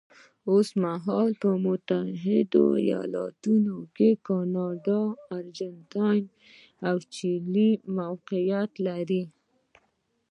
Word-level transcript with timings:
اوس 0.49 0.69
مهال 0.83 1.29
متحده 1.65 2.65
ایالتونه، 2.85 3.75
کاناډا، 4.27 5.01
ارجنټاین 5.37 6.23
او 6.87 6.95
چیلي 7.13 7.69
موقعیت 7.97 8.71
لري. 8.87 9.23